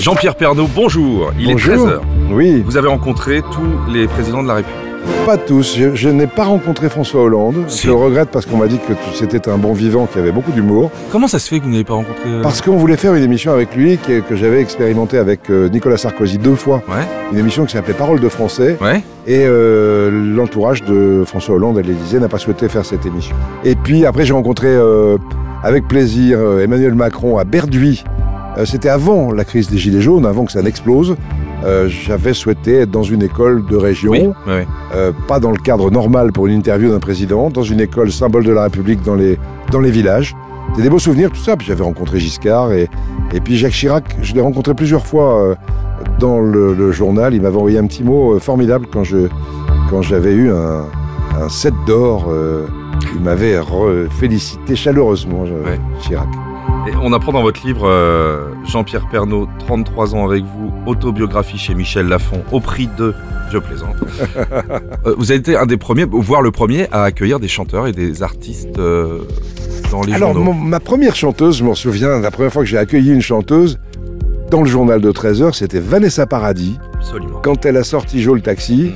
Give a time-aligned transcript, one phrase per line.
[0.00, 1.30] Jean-Pierre Pernaud, bonjour.
[1.38, 1.74] Il Bonjour.
[1.74, 2.00] est 13h.
[2.32, 4.80] Oui, Vous avez rencontré tous les présidents de la République.
[5.26, 5.76] pas tous.
[5.76, 7.64] Je, je n'ai pas rencontré François Hollande.
[7.68, 7.82] Si.
[7.86, 10.52] Je le regrette parce qu'on m'a dit que c'était un bon vivant qui avait beaucoup
[10.52, 10.90] d'humour.
[11.12, 13.22] Comment ça se fait que vous n'avez pas rencontré euh, Parce qu'on voulait faire une
[13.22, 16.82] émission avec lui que, que j'avais expérimenté avec euh, Nicolas Sarkozy deux fois.
[16.88, 17.04] Ouais.
[17.32, 18.78] Une émission qui s'appelait Parole de français.
[18.80, 19.02] Ouais.
[19.26, 23.36] Et euh, l'entourage de François Hollande à l'Élysée n'a pas souhaité faire cette émission.
[23.64, 24.74] Et puis après, j'ai rencontré
[25.62, 28.02] avec plaisir Emmanuel Macron à Berduy.
[28.58, 31.16] Euh, C'était avant la crise des Gilets jaunes, avant que ça n'explose.
[31.64, 34.12] Euh, J'avais souhaité être dans une école de région.
[34.12, 34.28] Oui.
[34.94, 38.44] Euh, pas dans le cadre normal pour une interview d'un président, dans une école symbole
[38.44, 39.38] de la République dans les,
[39.70, 40.34] dans les villages.
[40.74, 41.56] C'est des beaux souvenirs, tout ça.
[41.56, 42.88] Puis j'avais rencontré Giscard et,
[43.32, 45.56] et puis Jacques Chirac, je l'ai rencontré plusieurs fois
[46.18, 47.34] dans le, le journal.
[47.34, 49.28] Il m'avait envoyé un petit mot formidable quand je
[49.90, 50.84] quand j'avais eu un,
[51.42, 52.28] un set d'or.
[53.14, 53.58] il m'avait
[54.18, 55.78] félicité chaleureusement, Ouais.
[56.00, 56.28] Chirac.
[56.88, 61.74] Et on apprend dans votre livre, euh, Jean-Pierre Pernaud, 33 ans avec vous, autobiographie chez
[61.74, 63.14] Michel Lafon, au prix de...
[63.52, 63.96] Je plaisante.
[65.06, 67.92] Euh, vous avez été un des premiers, voire le premier, à accueillir des chanteurs et
[67.92, 69.20] des artistes euh,
[69.90, 72.76] dans les Alors, mon- ma première chanteuse, je m'en souviens, la première fois que j'ai
[72.76, 73.78] accueilli une chanteuse
[74.50, 76.78] dans le journal de 13h, c'était Vanessa Paradis.
[76.94, 77.40] Absolument.
[77.42, 78.92] quand elle a sorti Jo le taxi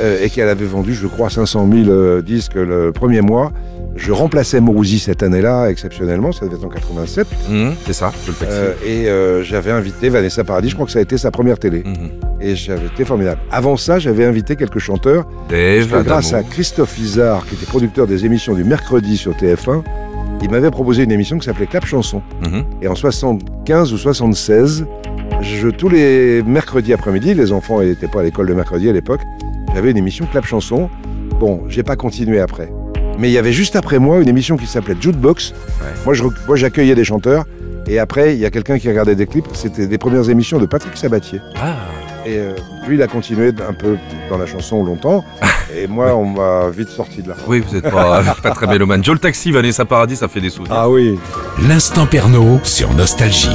[0.00, 3.52] euh, et qu'elle avait vendu, je crois, 500 000 euh, disques le premier mois,
[3.96, 8.30] je remplaçais Mourouzi cette année-là, exceptionnellement, ça devait être en 87, Mmh, c'est ça, je
[8.30, 11.30] le euh, et euh, j'avais invité Vanessa Paradis, je crois que ça a été sa
[11.30, 12.10] première télé, Mhm.
[12.40, 13.40] et j'avais été formidable.
[13.50, 16.42] Avant ça, j'avais invité quelques chanteurs, que grâce à.
[16.42, 19.82] Christophe Izard, qui était producteur des émissions du mercredi sur TF1,
[20.42, 22.20] il m'avait proposé une émission qui s'appelait Clap Chanson.
[22.44, 22.64] Mhm.
[22.82, 24.84] Et en 75 ou 76,
[25.40, 29.20] je, tous les mercredis après-midi, les enfants n'étaient pas à l'école le mercredi à l'époque,
[29.76, 30.88] j'avais une émission Clap Chanson.
[31.38, 32.72] Bon, j'ai pas continué après.
[33.18, 35.52] Mais il y avait juste après moi une émission qui s'appelait Jukebox.
[36.06, 36.14] Ouais.
[36.46, 37.44] Moi, j'accueillais des chanteurs.
[37.86, 39.44] Et après, il y a quelqu'un qui regardait des clips.
[39.52, 41.40] C'était des premières émissions de Patrick Sabatier.
[41.60, 41.74] Ah,
[42.24, 42.54] Et euh,
[42.88, 43.98] lui, il a continué un peu
[44.30, 45.22] dans la chanson longtemps.
[45.76, 47.34] Et moi, on m'a vite sorti de là.
[47.46, 49.04] oui, vous n'êtes pas, pas très mélomane.
[49.04, 50.74] Joe le taxi, Vanessa Paradis, ça fait des souvenirs.
[50.74, 51.18] Ah oui.
[51.68, 53.50] L'instant Pernaud sur Nostalgie.